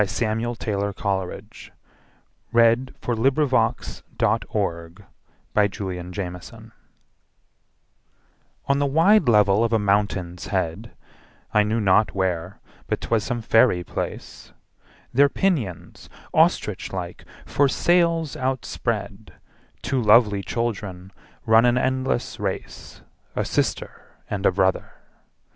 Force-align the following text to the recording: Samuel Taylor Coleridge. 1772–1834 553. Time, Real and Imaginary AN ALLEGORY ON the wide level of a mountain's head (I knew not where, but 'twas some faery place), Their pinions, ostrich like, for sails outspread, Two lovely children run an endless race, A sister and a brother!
Samuel 0.03 0.55
Taylor 0.55 0.93
Coleridge. 0.93 1.71
1772–1834 2.51 4.09
553. 4.09 4.17
Time, 4.17 4.47
Real 4.55 5.89
and 5.91 6.17
Imaginary 6.17 6.25
AN 6.25 6.33
ALLEGORY 6.33 6.73
ON 8.65 8.79
the 8.79 8.85
wide 8.87 9.29
level 9.29 9.63
of 9.63 9.71
a 9.71 9.77
mountain's 9.77 10.47
head 10.47 10.95
(I 11.53 11.61
knew 11.61 11.79
not 11.79 12.15
where, 12.15 12.59
but 12.87 12.99
'twas 13.01 13.23
some 13.23 13.43
faery 13.43 13.83
place), 13.83 14.53
Their 15.13 15.29
pinions, 15.29 16.09
ostrich 16.33 16.91
like, 16.91 17.23
for 17.45 17.67
sails 17.69 18.35
outspread, 18.35 19.35
Two 19.83 20.01
lovely 20.01 20.41
children 20.41 21.11
run 21.45 21.65
an 21.65 21.77
endless 21.77 22.39
race, 22.39 23.03
A 23.35 23.45
sister 23.45 24.17
and 24.27 24.47
a 24.47 24.51
brother! 24.51 24.93